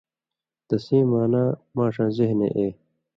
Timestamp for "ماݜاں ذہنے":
1.75-2.47